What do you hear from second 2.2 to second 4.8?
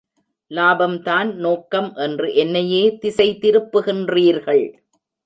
என்னையே திசை திருப்புகின்றீர்கள்!